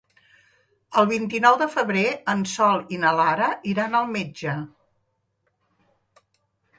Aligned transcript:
El 1.01 1.07
vint-i-nou 1.09 1.57
de 1.63 1.67
febrer 1.73 2.05
en 2.33 2.41
Sol 2.53 2.81
i 2.97 2.99
na 3.03 3.11
Lara 3.19 3.49
iran 3.73 3.99
al 3.99 4.09
metge. 4.15 4.57